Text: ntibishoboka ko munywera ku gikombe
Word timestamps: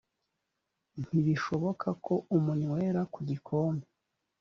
ntibishoboka 1.05 1.87
ko 2.05 2.13
munywera 2.43 3.01
ku 3.13 3.19
gikombe 3.29 3.85